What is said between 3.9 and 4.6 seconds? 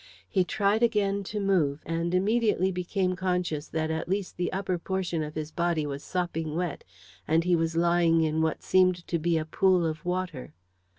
at least the